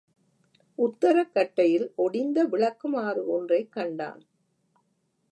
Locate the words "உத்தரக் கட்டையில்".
0.77-1.91